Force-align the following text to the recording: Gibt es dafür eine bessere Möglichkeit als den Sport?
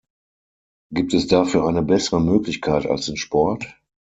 Gibt 0.91 1.13
es 1.13 1.27
dafür 1.27 1.67
eine 1.67 1.83
bessere 1.83 2.19
Möglichkeit 2.19 2.87
als 2.87 3.05
den 3.05 3.17
Sport? 3.17 3.77